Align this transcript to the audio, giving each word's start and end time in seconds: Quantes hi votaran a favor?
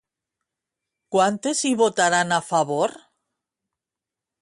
Quantes 1.17 1.63
hi 1.71 1.75
votaran 1.83 2.35
a 2.39 2.43
favor? 2.51 2.97